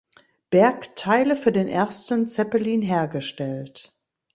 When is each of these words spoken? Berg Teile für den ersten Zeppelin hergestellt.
Berg 0.49 0.95
Teile 0.95 1.35
für 1.35 1.51
den 1.51 1.67
ersten 1.67 2.27
Zeppelin 2.27 2.81
hergestellt. 2.81 3.95